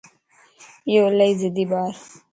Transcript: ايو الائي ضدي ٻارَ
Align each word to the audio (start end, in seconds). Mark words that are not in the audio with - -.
ايو 0.89 1.03
الائي 1.11 1.33
ضدي 1.41 1.65
ٻارَ 1.71 1.93